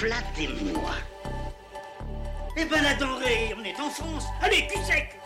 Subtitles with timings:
[0.00, 0.92] Flattez-moi.
[2.56, 4.24] Eh ben la denrée, on est en France.
[4.40, 5.20] Allez, cul sec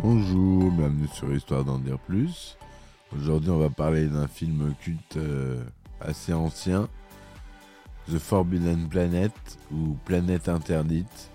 [0.00, 2.58] Bonjour, bienvenue sur Histoire d'en dire plus.
[3.16, 5.62] Aujourd'hui, on va parler d'un film culte euh,
[6.00, 6.88] assez ancien,
[8.10, 9.32] The Forbidden Planet
[9.70, 11.30] ou Planète interdite.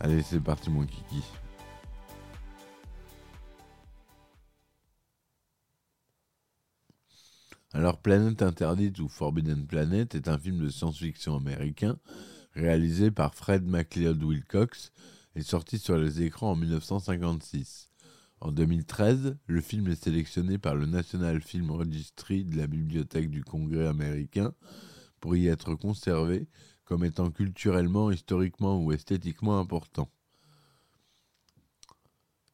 [0.00, 1.24] Allez, c'est parti, mon kiki.
[7.76, 11.98] Alors, Planète interdite ou Forbidden Planet est un film de science-fiction américain
[12.52, 14.92] réalisé par Fred MacLeod Wilcox
[15.34, 17.90] et sorti sur les écrans en 1956.
[18.40, 23.42] En 2013, le film est sélectionné par le National Film Registry de la Bibliothèque du
[23.42, 24.54] Congrès américain
[25.18, 26.46] pour y être conservé
[26.84, 30.08] comme étant culturellement, historiquement ou esthétiquement important.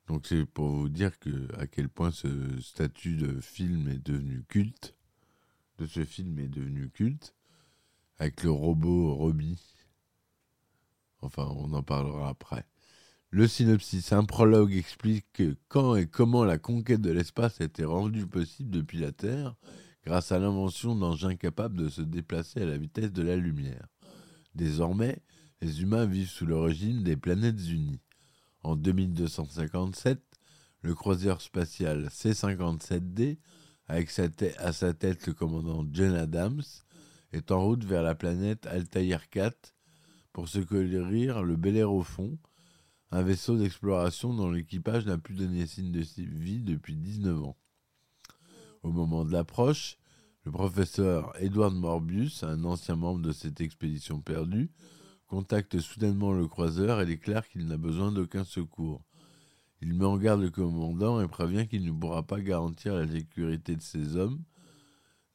[0.07, 1.13] Donc c'est pour vous dire
[1.59, 4.95] à quel point ce statut de film est devenu culte,
[5.87, 7.35] ce film est devenu culte,
[8.19, 9.61] avec le robot Robbie.
[11.23, 12.67] Enfin, on en parlera après.
[13.31, 17.85] Le synopsis, un prologue explique que quand et comment la conquête de l'espace a été
[17.85, 19.55] rendue possible depuis la Terre
[20.05, 23.87] grâce à l'invention d'engins capables de se déplacer à la vitesse de la lumière.
[24.55, 25.23] Désormais,
[25.61, 28.01] les humains vivent sous le régime des planètes unies.
[28.63, 30.21] En 2257,
[30.83, 33.39] le croiseur spatial C-57D,
[33.91, 36.63] avec sa à sa tête le commandant John Adams,
[37.33, 39.75] est en route vers la planète Altair 4
[40.33, 42.39] pour secourir le Bel Air au fond,
[43.11, 47.57] un vaisseau d'exploration dont l'équipage n'a plus donné signe de vie depuis 19 ans.
[48.85, 49.99] Au moment de l'approche,
[50.45, 54.71] le professeur Edward Morbius, un ancien membre de cette expédition perdue,
[55.27, 59.03] contacte soudainement le croiseur et déclare qu'il n'a besoin d'aucun secours.
[59.83, 63.77] Il met en garde le commandant et prévient qu'il ne pourra pas garantir la sécurité
[63.77, 64.43] de ses hommes.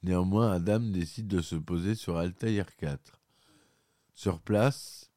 [0.02, 3.20] Néanmoins, Adam décide de se poser sur Altair 4.
[4.14, 5.10] Sur place,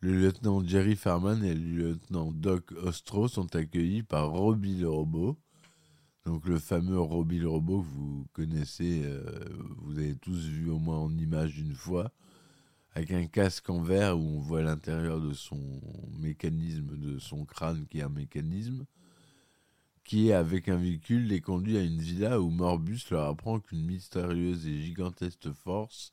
[0.00, 5.38] le lieutenant Jerry Farman et le lieutenant Doc Ostro sont accueillis par Robbie le robot.
[6.26, 9.22] Donc le fameux Robbie le robot que vous connaissez, euh,
[9.78, 12.12] vous avez tous vu au moins en image une fois,
[12.94, 15.80] avec un casque en verre où on voit l'intérieur de son
[16.18, 18.86] mécanisme, de son crâne qui est un mécanisme,
[20.04, 24.66] qui avec un véhicule les conduit à une villa où Morbus leur apprend qu'une mystérieuse
[24.66, 26.12] et gigantesque force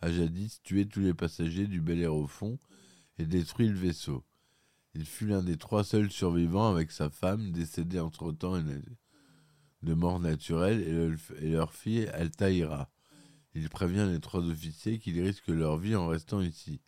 [0.00, 2.58] a jadis tué tous les passagers du Bel Air au fond
[3.18, 4.24] et détruit le vaisseau.
[4.94, 8.60] Il fut l'un des trois seuls survivants avec sa femme, décédée entre-temps
[9.82, 12.90] de mort naturelle, et, leur fille Altaïra.
[13.54, 16.80] Il prévient les trois officiers qu'ils risquent leur vie en restant ici.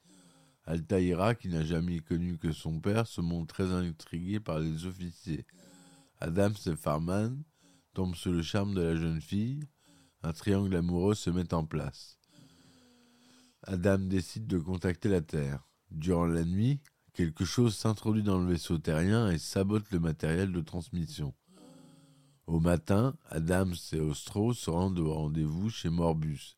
[0.64, 5.44] Altaïra, qui n'a jamais connu que son père, se montre très intrigué par les officiers.
[6.20, 7.42] Adams et Farman
[7.94, 9.64] tombent sous le charme de la jeune fille.
[10.22, 12.18] Un triangle amoureux se met en place.
[13.64, 15.66] Adam décide de contacter la Terre.
[15.90, 16.80] Durant la nuit,
[17.12, 21.34] quelque chose s'introduit dans le vaisseau terrien et sabote le matériel de transmission.
[22.52, 26.54] Au matin, Adams et Ostro se rendent au rendez-vous chez Morbus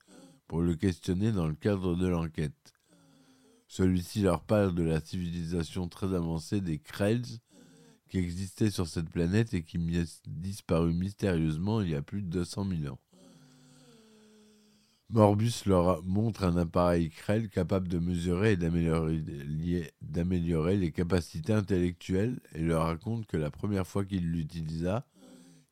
[0.49, 2.75] pour le questionner dans le cadre de l'enquête.
[3.69, 7.39] Celui-ci leur parle de la civilisation très avancée des Krells
[8.09, 9.79] qui existait sur cette planète et qui
[10.27, 12.99] disparut mystérieusement il y a plus de 200 000 ans.
[15.11, 18.57] Morbus leur montre un appareil Krell capable de mesurer et
[20.03, 25.07] d'améliorer les capacités intellectuelles et leur raconte que la première fois qu'il l'utilisa,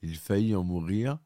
[0.02, 1.19] il faillit en mourir,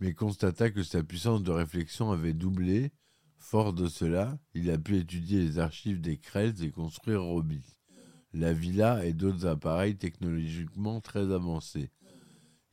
[0.00, 2.92] mais constata que sa puissance de réflexion avait doublé.
[3.36, 7.76] Fort de cela, il a pu étudier les archives des Krells et construire Robbie,
[8.32, 11.90] la villa et d'autres appareils technologiquement très avancés.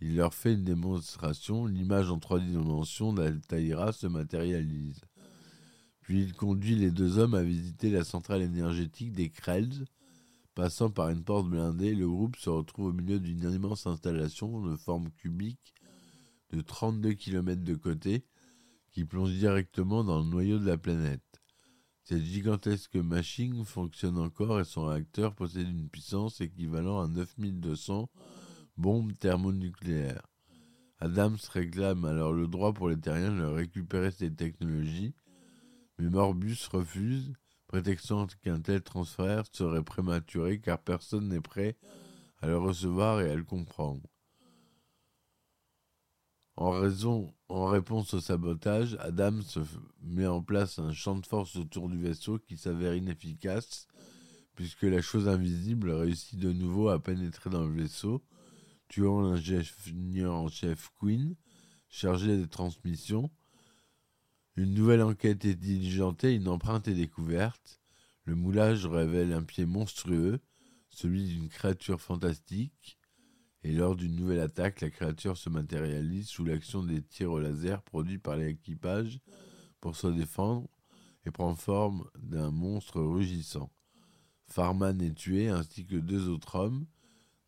[0.02, 5.02] Il leur fait une démonstration, l'image en trois dimensions d'Altaïra se matérialise.
[6.02, 9.86] Puis il conduit les deux hommes à visiter la centrale énergétique des Krells.
[10.56, 14.78] Passant par une porte blindée, le groupe se retrouve au milieu d'une immense installation de
[14.78, 15.74] forme cubique
[16.52, 18.26] de 32 km de côté
[18.92, 21.42] qui plonge directement dans le noyau de la planète.
[22.04, 28.10] Cette gigantesque machine fonctionne encore et son réacteur possède une puissance équivalente à 9200
[28.78, 30.26] bombe thermonucléaire.
[31.00, 35.14] Adams réclame alors le droit pour les terriens de récupérer ces technologies,
[36.00, 37.34] mais Morbus refuse,
[37.76, 41.76] prétextant qu'un tel transfert serait prématuré car personne n'est prêt
[42.42, 44.02] à le recevoir et à le comprendre.
[46.56, 49.44] En, raison, en réponse au sabotage, Adams
[50.02, 53.88] met en place un champ de force autour du vaisseau qui s'avère inefficace
[54.56, 58.24] puisque la chose invisible réussit de nouveau à pénétrer dans le vaisseau,
[58.88, 61.36] tuant l'ingénieur en chef Queen,
[61.90, 63.30] chargé des transmissions.
[64.58, 67.82] Une nouvelle enquête est diligentée, une empreinte est découverte.
[68.24, 70.40] Le moulage révèle un pied monstrueux,
[70.90, 72.98] celui d'une créature fantastique,
[73.64, 77.82] et lors d'une nouvelle attaque, la créature se matérialise sous l'action des tirs au laser
[77.82, 79.20] produits par l'équipage
[79.82, 80.70] pour se défendre
[81.26, 83.72] et prend forme d'un monstre rugissant.
[84.48, 86.86] Farman est tué ainsi que deux autres hommes.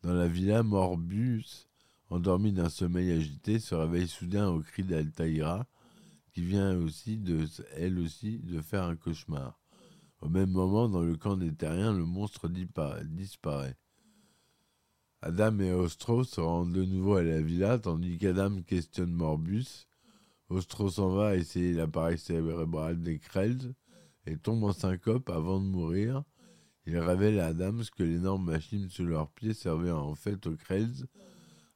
[0.02, 1.68] Dans la villa, Morbus,
[2.10, 5.66] endormi d'un sommeil agité, se réveille soudain au cri d'Altaïra,
[6.42, 7.46] vient aussi de,
[7.76, 9.58] elle aussi de faire un cauchemar.
[10.20, 13.76] Au même moment, dans le camp des terriens, le monstre disparaît.
[15.20, 19.86] Adam et Ostro se rendent de nouveau à la villa, tandis qu'Adam questionne Morbus.
[20.48, 23.74] Ostro s'en va essayer l'appareil cérébral des Krells
[24.26, 26.22] et tombe en syncope avant de mourir.
[26.86, 31.06] Il révèle à Adams que l'énorme machine sous leurs pieds servait en fait aux Krells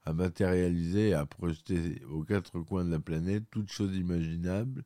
[0.05, 4.85] à matérialiser et à projeter aux quatre coins de la planète toutes choses imaginables,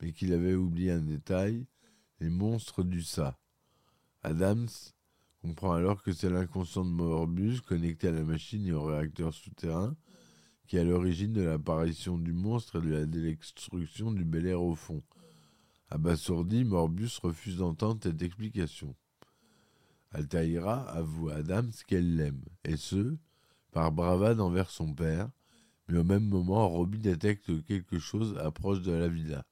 [0.00, 1.66] mais qu'il avait oublié un détail,
[2.20, 3.38] les monstres du Ça.
[4.22, 4.68] Adams
[5.42, 9.96] comprend alors que c'est l'inconscient de Morbus connecté à la machine et au réacteur souterrain
[10.66, 14.62] qui est à l'origine de l'apparition du monstre et de la destruction du Bel Air
[14.62, 15.02] au fond.
[15.90, 18.96] Abasourdi, Morbus refuse d'entendre cette explication.
[20.10, 23.16] Altaïra avoue à Adams qu'elle l'aime, et ce,
[23.76, 25.28] par bravade envers son père,
[25.86, 29.44] mais au même moment, Robbie détecte que quelque chose approche de la villa.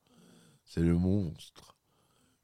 [0.65, 1.76] C'est le monstre.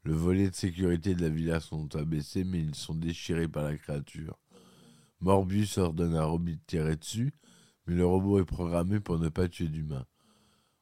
[0.03, 3.75] Le volet de sécurité de la villa sont abaissés, mais ils sont déchirés par la
[3.77, 4.37] créature.
[5.21, 7.33] Morbius ordonne à Robbie de tirer dessus,
[7.87, 10.05] mais le robot est programmé pour ne pas tuer d'humains.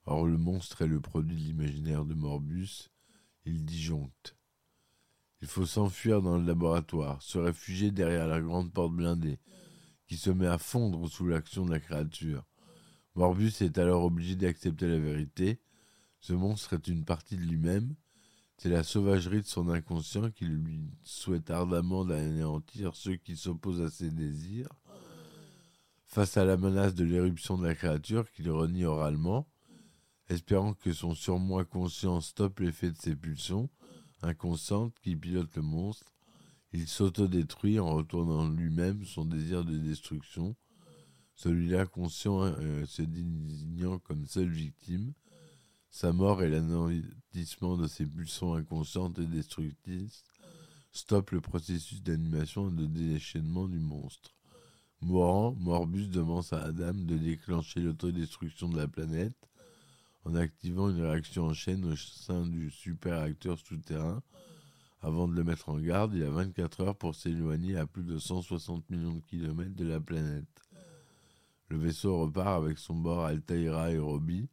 [0.06, 2.92] Or, le monstre est le produit de l'imaginaire de Morbius.
[3.46, 4.36] Il disjoncte.
[5.42, 9.40] Il faut s'enfuir dans le laboratoire, se réfugier derrière la grande porte blindée,
[10.10, 12.44] qui se met à fondre sous l'action de la créature.
[13.14, 15.62] Morbus est alors obligé d'accepter la vérité.
[16.20, 17.94] Ce monstre est une partie de lui-même.
[18.58, 23.92] C'est la sauvagerie de son inconscient qui lui souhaite ardemment d'anéantir ceux qui s'opposent à
[23.92, 24.70] ses désirs.
[26.08, 29.48] Face à la menace de l'éruption de la créature qu'il renie oralement,
[30.28, 33.70] espérant que son surmoi conscient stoppe l'effet de ses pulsions,
[34.24, 36.12] inconsciente qui pilote le monstre,
[36.74, 40.56] il s'autodétruit en retournant lui-même son désir de destruction,
[41.36, 45.14] celui-là conscient euh, se désignant comme seule victime.
[45.90, 50.24] Sa mort et l'anéantissement de ses pulsions inconscientes et destructrices
[50.92, 54.36] stoppent le processus d'animation et de déchaînement du monstre.
[55.02, 59.50] Mourant, Morbus demande à Adam de déclencher l'autodestruction de la planète
[60.26, 64.22] en activant une réaction en chaîne au sein du super acteur souterrain.
[65.02, 68.18] Avant de le mettre en garde, il a 24 heures pour s'éloigner à plus de
[68.18, 70.46] 160 millions de kilomètres de la planète.
[71.70, 74.50] Le vaisseau repart avec son bord Altaïra et Robbie.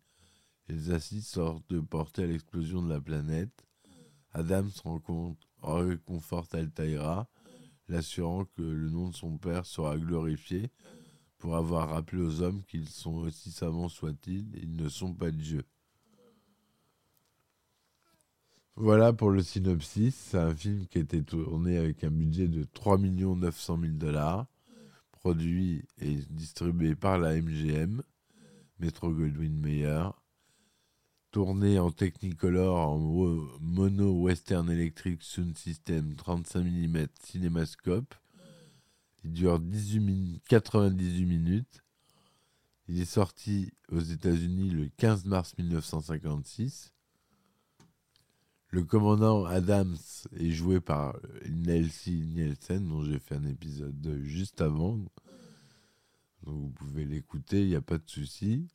[0.69, 3.65] Ils assistent sortent de porter à l'explosion de la planète.
[4.33, 7.29] Adam se rend compte, réconforte Altaïra,
[7.88, 10.71] l'assurant que le nom de son père sera glorifié
[11.38, 15.65] pour avoir rappelé aux hommes qu'ils sont aussi savants soient-ils, ils ne sont pas dieux.
[18.78, 20.14] Voilà pour le synopsis.
[20.14, 24.47] C'est un film qui a été tourné avec un budget de 3 900 000 dollars,
[25.12, 28.02] produit et distribué par la MGM,
[28.78, 30.11] Metro Goldwyn Mayer,
[31.30, 32.99] tourné en Technicolor en
[33.61, 38.14] mono Western Electric Sound System 35 mm cinémascope,
[39.25, 41.83] il dure 18 98 minutes.
[42.88, 46.92] Il est sorti aux États-Unis le 15 mars 1956.
[48.76, 49.97] Le commandant Adams
[50.38, 51.16] est joué par
[51.49, 54.99] Nelsie Nielsen, dont j'ai fait un épisode juste avant.
[56.42, 58.68] Vous pouvez l'écouter, il n'y a pas de souci.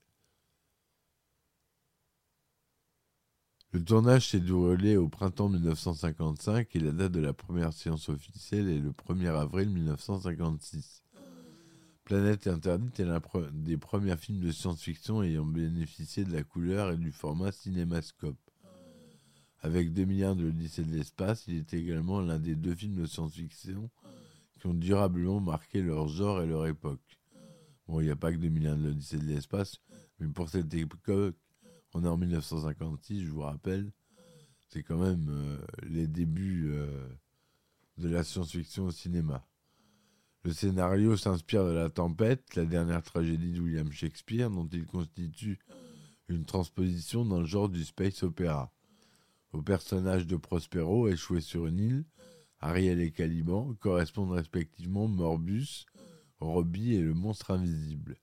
[3.74, 8.70] Le tournage s'est déroulé au printemps 1955 et la date de la première séance officielle
[8.70, 11.03] est le 1er avril 1956.
[12.05, 16.98] Planète interdite est l'un des premiers films de science-fiction ayant bénéficié de la couleur et
[16.98, 18.50] du format cinémascope.
[19.62, 23.06] Avec 2 milliards de l'Odyssée de l'espace, il est également l'un des deux films de
[23.06, 23.89] science-fiction
[24.60, 27.20] qui ont durablement marqué leur genre et leur époque.
[27.88, 29.77] Bon, il n'y a pas que 2001 de l'Odyssée de l'espace,
[30.20, 31.36] mais pour cette époque,
[31.94, 33.91] on est en 1956, je vous rappelle,
[34.70, 37.08] c'est quand même euh, les débuts euh,
[37.98, 39.46] de la science-fiction au cinéma.
[40.44, 45.60] Le scénario s'inspire de La Tempête, la dernière tragédie de William Shakespeare, dont il constitue
[46.30, 48.72] une transposition dans le genre du space opéra.
[49.53, 52.05] Aux personnages de Prospero, échoués sur une île,
[52.60, 55.86] Ariel et Caliban, correspondent respectivement Morbus,
[56.39, 58.17] Robbie et le monstre invisible.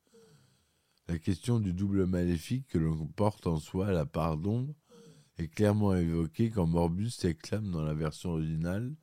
[1.09, 4.75] La question du double maléfique que l'on porte en soi à la part d'ombre
[5.39, 8.95] est clairement évoquée quand Morbus s'exclame dans la version originale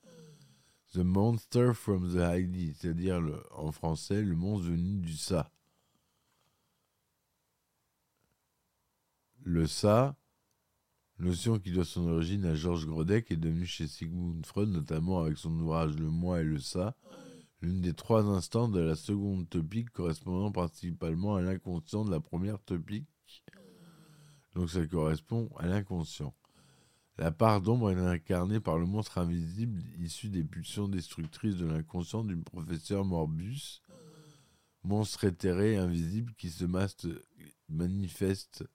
[0.93, 5.51] The Monster from the Heidi, c'est-à-dire en français le monstre venu du Ça.
[9.43, 10.15] Le Ça,
[11.19, 15.37] notion qui doit son origine à Georges Grodek, est devenu chez Sigmund Freud, notamment avec
[15.37, 16.95] son ouvrage Le Moi et le Ça,
[17.61, 22.59] l'une des trois instants de la seconde topique correspondant principalement à l'inconscient de la première
[22.59, 23.07] topique.
[24.53, 26.33] Donc ça correspond à l'inconscient.
[27.17, 32.25] La part d'ombre est incarnée par le monstre invisible issu des pulsions destructrices de l'inconscient
[32.25, 33.81] du professeur Morbus,
[34.83, 36.65] monstre éthéré invisible qui se
[37.69, 38.65] manifeste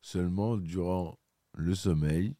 [0.00, 1.18] seulement durant
[1.54, 2.36] le sommeil.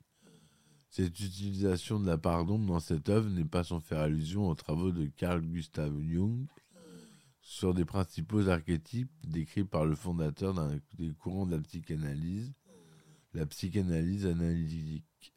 [0.90, 4.54] Cette utilisation de la part d'ombre dans cette œuvre n'est pas sans faire allusion aux
[4.54, 6.46] travaux de Carl Gustav Jung
[7.40, 10.54] sur des principaux archétypes décrits par le fondateur
[10.96, 12.52] des courants de la psychanalyse,
[13.34, 15.34] la psychanalyse analytique.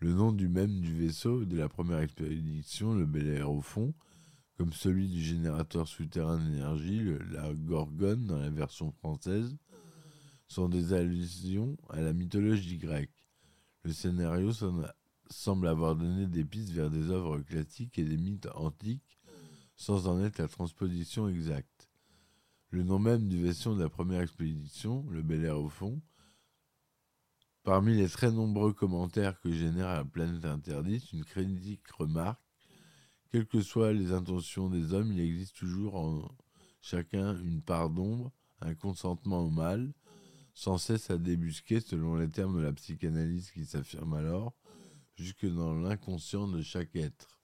[0.00, 3.94] Le nom du même du vaisseau de la première expédition, le Bel Air au fond,
[4.58, 9.56] comme celui du générateur souterrain d'énergie, la Gorgone dans la version française,
[10.48, 13.28] sont des allusions à la mythologie grecque.
[13.82, 19.18] Le scénario semble avoir donné des pistes vers des œuvres classiques et des mythes antiques,
[19.76, 21.88] sans en être la transposition exacte.
[22.70, 26.00] Le nom même du vaisseau de la première expédition, le Bel Air au fond,
[27.62, 32.40] parmi les très nombreux commentaires que génère la planète interdite, une critique remarque
[33.30, 36.28] quelles que soient les intentions des hommes, il existe toujours en
[36.80, 39.92] chacun une part d'ombre, un consentement au mal,
[40.56, 44.54] sans cesse à débusquer, selon les termes de la psychanalyse qui s'affirme alors,
[45.14, 47.38] jusque dans l'inconscient de chaque être.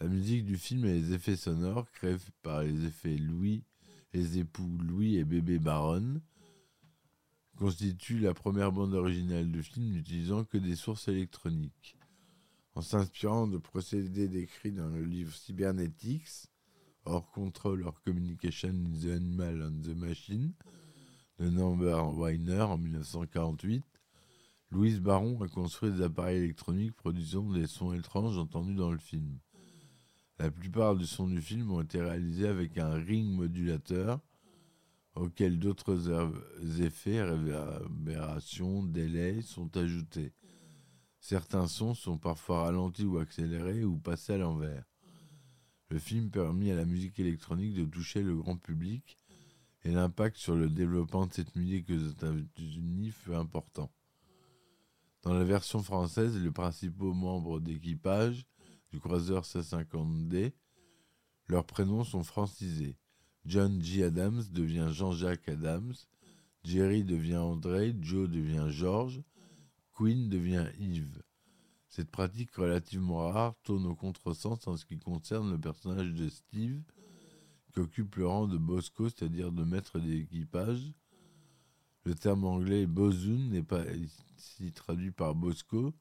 [0.00, 3.64] La musique du film et les effets sonores, créés par les effets Louis,
[4.12, 6.20] les époux Louis et bébé Baron,
[7.56, 11.96] constituent la première bande originale du film n'utilisant que des sources électroniques.
[12.76, 16.46] En s'inspirant de procédés décrits dans le livre Cybernetics,
[17.06, 20.54] Or Control or Communication the Animal and the Machine,
[21.38, 23.84] de Norbert Weiner en 1948,
[24.70, 29.38] Louise Baron a construit des appareils électroniques produisant des sons étranges entendus dans le film.
[30.38, 34.20] La plupart du sons du film ont été réalisés avec un ring modulateur
[35.14, 36.10] auquel d'autres
[36.80, 40.32] effets, réverbérations, délais sont ajoutés.
[41.20, 44.84] Certains sons sont parfois ralentis ou accélérés ou passés à l'envers.
[45.88, 49.18] Le film permet à la musique électronique de toucher le grand public
[49.84, 53.90] et l'impact sur le développement de cette musique aux États-Unis fut important.
[55.22, 58.46] Dans la version française, les principaux membres d'équipage
[58.90, 60.52] du croiseur C-50D,
[61.48, 62.96] leurs prénoms sont francisés.
[63.44, 64.04] John G.
[64.04, 65.94] Adams devient Jean-Jacques Adams,
[66.62, 69.22] Jerry devient André, Joe devient George,
[69.92, 71.22] Quinn devient Yves.
[71.88, 76.82] Cette pratique relativement rare tourne au contresens en ce qui concerne le personnage de Steve,
[77.74, 80.92] qui occupe le rang de Bosco, c'est-à-dire de maître d'équipage.
[82.04, 85.92] Le terme anglais bosun n'est pas ici traduit par Bosco,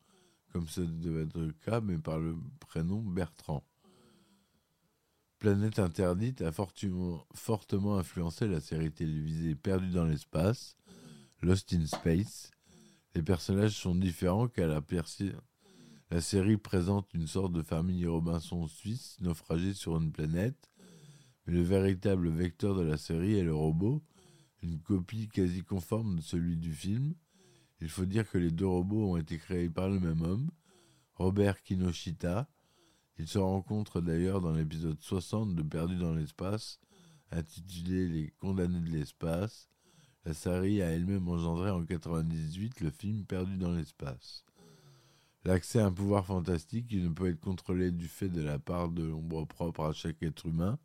[0.51, 3.63] comme ça devait être le cas, mais par le prénom Bertrand.
[5.39, 10.77] Planète interdite a fortement, influencé la série télévisée Perdue dans l'espace,
[11.41, 12.51] Lost in Space.
[13.15, 14.81] Les personnages sont différents car la,
[16.11, 20.69] la série présente une sorte de famille Robinson suisse naufragée sur une planète
[21.45, 24.01] mais le véritable vecteur de la série est le robot,
[24.61, 27.13] une copie quasi conforme de celui du film.
[27.81, 30.49] Il faut dire que les deux robots ont été créés par le même homme,
[31.15, 32.49] Robert Kinoshita.
[33.19, 36.79] Ils se rencontrent d'ailleurs dans l'épisode 60 de Perdu dans l'espace,
[37.31, 39.69] intitulé Les condamnés de l'espace.
[40.25, 44.45] La série a elle-même engendré en 1998 le film Perdu dans l'espace.
[45.45, 48.89] L'accès à un pouvoir fantastique qui ne peut être contrôlé du fait de la part
[48.89, 50.79] de l'ombre propre à chaque être humain,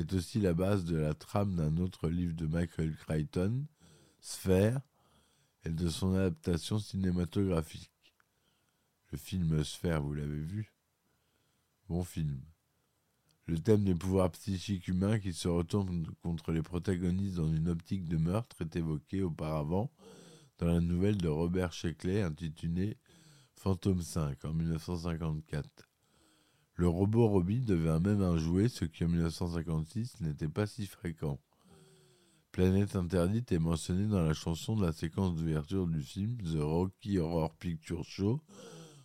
[0.00, 3.66] est aussi la base de la trame d'un autre livre de Michael Crichton,
[4.20, 4.80] Sphère,
[5.64, 8.14] et de son adaptation cinématographique.
[9.12, 10.72] Le film Sphère, vous l'avez vu?
[11.88, 12.40] Bon film.
[13.46, 18.04] Le thème des pouvoirs psychiques humains qui se retournent contre les protagonistes dans une optique
[18.04, 19.90] de meurtre est évoqué auparavant
[20.58, 22.96] dans la nouvelle de Robert Sheckley intitulée
[23.54, 25.89] Phantom 5 en 1954.
[26.80, 31.38] Le robot Robbie devint même un jouet, ce qui en 1956 n'était pas si fréquent.
[32.52, 37.18] Planète Interdite est mentionnée dans la chanson de la séquence d'ouverture du film The Rocky
[37.18, 38.40] Horror Picture Show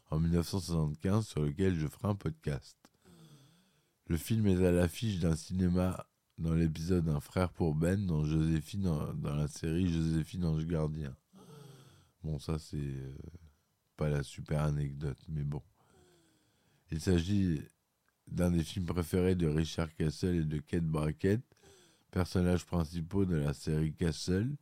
[0.10, 2.78] en 1975 sur lequel je ferai un podcast.
[4.08, 8.84] Le film est à l'affiche d'un cinéma dans l'épisode Un frère pour Ben dans, Joséphine,
[9.16, 11.14] dans la série Joséphine Ange Gardien.
[12.24, 13.18] Bon, ça c'est euh,
[13.98, 15.62] pas la super anecdote, mais bon.
[16.92, 17.62] Il s'agit
[18.28, 21.42] d'un des films préférés de Richard Castle et de Kate Brackett,
[22.12, 24.56] personnages principaux de la série Castle.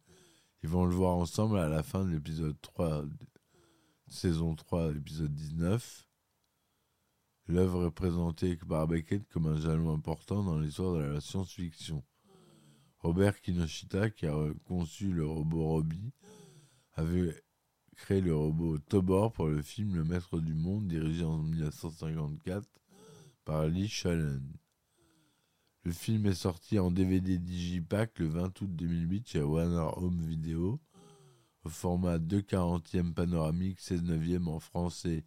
[0.63, 3.06] Ils vont le voir ensemble à la fin de l'épisode 3,
[4.08, 6.08] saison 3, épisode 19.
[7.48, 12.03] L'œuvre est présentée par Beckett comme un jalon important dans l'histoire de la science-fiction.
[13.00, 16.13] Robert Kinoshita, qui a conçu le robot Robbie,
[16.94, 17.42] avait
[17.95, 22.67] créé le robot Tobor pour le film Le Maître du Monde, dirigé en 1954
[23.45, 24.41] par Lee Shallen.
[25.83, 30.79] Le film est sorti en DVD Digipack le 20 août 2008 chez Warner Home Video,
[31.65, 35.25] au format 2 40e panoramique 16 neuvième en français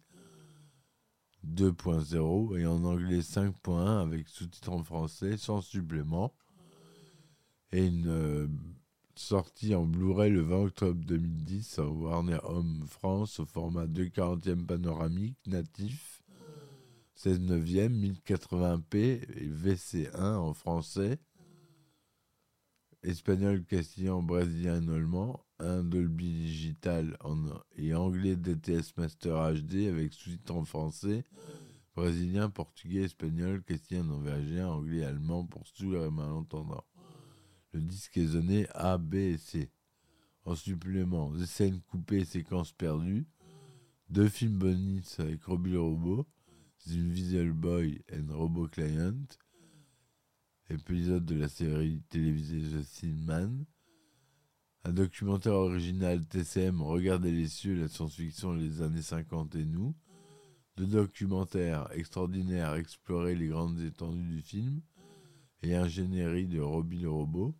[1.45, 6.33] 2.0 et en anglais 5.1 avec sous-titres en français sans supplément
[7.71, 8.49] et une
[9.17, 14.65] sortie en Blu-ray le 20 octobre 2010 en Warner Home France au format 2 40e
[14.65, 16.21] panoramique natif
[17.15, 21.19] 16 neuvième 1080p et VC1 en français
[23.03, 27.17] espagnol, castillan, brésilien et allemand, un Dolby Digital
[27.77, 31.23] et anglais DTS Master HD avec sous-titres en français,
[31.95, 36.83] brésilien, portugais, espagnol, castillan, norvégien, anglais, allemand pour sourds et malentendants.
[37.77, 38.19] Le disque
[38.73, 39.69] A, B et C.
[40.45, 43.27] En supplément, des scènes coupées séquences perdues,
[44.09, 46.25] deux films bonus avec Robbie le Robot,
[46.87, 49.27] The Invisible Boy and Robo Client,
[50.71, 52.63] épisode de la série télévisée
[52.99, 53.65] Thin Man,
[54.83, 59.93] un documentaire original TCM Regardez les cieux, la science-fiction les années 50 et nous,
[60.77, 64.81] deux documentaires extraordinaires Explorer les grandes étendues du film,
[65.61, 67.53] et un générique de Robbie le robot,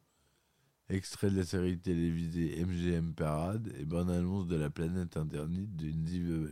[0.90, 6.50] extrait de la série télévisée MGM Parade et bonne annonce de la planète interdite de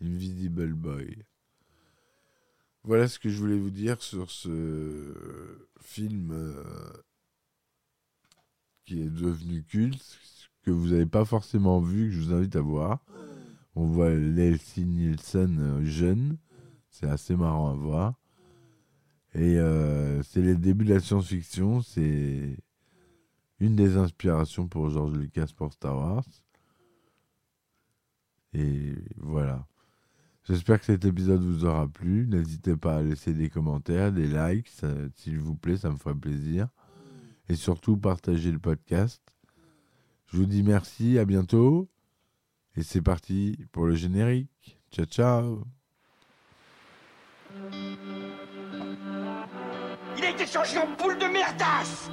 [0.00, 1.24] Invisible Boy.
[2.84, 6.62] Voilà ce que je voulais vous dire sur ce film euh,
[8.84, 10.20] qui est devenu culte,
[10.62, 13.00] que vous n'avez pas forcément vu, que je vous invite à voir.
[13.74, 16.38] On voit Leslie Nielsen euh, jeune,
[16.90, 18.14] c'est assez marrant à voir.
[19.34, 22.56] Et euh, c'est les débuts de la science-fiction, c'est
[23.60, 26.24] une des inspirations pour George Lucas pour Star Wars.
[28.52, 29.66] Et voilà.
[30.44, 32.26] J'espère que cet épisode vous aura plu.
[32.28, 34.70] N'hésitez pas à laisser des commentaires, des likes,
[35.16, 36.68] s'il vous plaît, ça me ferait plaisir.
[37.48, 39.22] Et surtout, partagez le podcast.
[40.26, 41.88] Je vous dis merci, à bientôt.
[42.76, 44.78] Et c'est parti pour le générique.
[44.92, 45.64] Ciao, ciao.
[50.18, 52.10] Il a été changé en boule de merdasse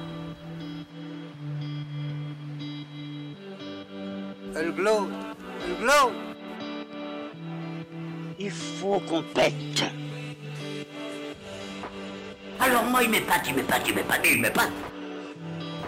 [4.56, 5.08] Elle glow,
[5.64, 6.12] elle glow.
[8.38, 9.84] Il faut qu'on pète.
[12.60, 14.70] Alors moi, il m'épate, il m'épate, il m'épate, il m'épate.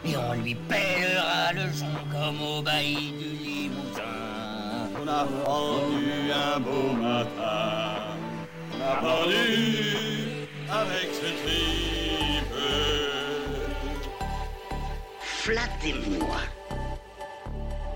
[0.05, 4.03] Et on lui pèlera le son comme au bailli du Limousin.
[5.01, 8.03] On a pendu un beau matin.
[8.73, 10.37] On a pendu
[10.69, 12.57] avec ce tripe.
[15.21, 16.39] Flattez-moi.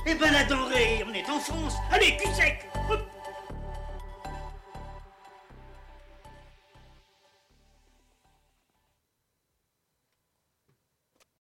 [0.07, 1.77] Eh ben la denrée, on est en France.
[1.93, 2.67] Allez, cul sec